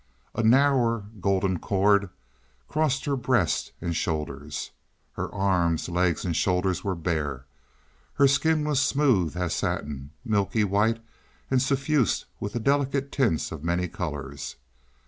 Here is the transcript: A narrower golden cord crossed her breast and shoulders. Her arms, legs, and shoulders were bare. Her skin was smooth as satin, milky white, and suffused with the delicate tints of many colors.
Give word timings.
A 0.33 0.41
narrower 0.41 1.05
golden 1.21 1.59
cord 1.59 2.09
crossed 2.67 3.05
her 3.05 3.15
breast 3.15 3.71
and 3.79 3.95
shoulders. 3.95 4.71
Her 5.13 5.31
arms, 5.31 5.89
legs, 5.89 6.25
and 6.25 6.35
shoulders 6.35 6.83
were 6.83 6.95
bare. 6.95 7.45
Her 8.15 8.27
skin 8.27 8.63
was 8.67 8.81
smooth 8.81 9.37
as 9.37 9.53
satin, 9.53 10.09
milky 10.25 10.63
white, 10.63 11.03
and 11.51 11.61
suffused 11.61 12.25
with 12.39 12.53
the 12.53 12.59
delicate 12.59 13.11
tints 13.11 13.51
of 13.51 13.63
many 13.63 13.87
colors. 13.87 14.55